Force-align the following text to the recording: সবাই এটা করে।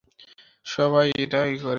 সবাই 0.65 1.07
এটা 1.17 1.39
করে। 1.55 1.69